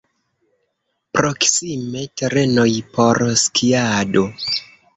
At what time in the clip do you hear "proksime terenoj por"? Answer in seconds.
1.17-3.23